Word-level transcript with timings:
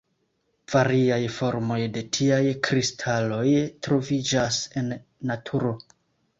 Variaj 0.75 1.19
formoj 1.35 1.77
de 1.99 2.03
tiaj 2.17 2.41
kristaloj 2.69 3.45
troviĝas 3.89 4.61
en 4.83 4.93
naturo. 5.35 5.79